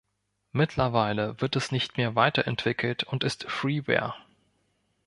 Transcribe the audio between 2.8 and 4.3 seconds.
und ist Freeware.